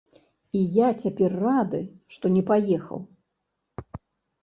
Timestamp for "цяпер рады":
1.03-1.83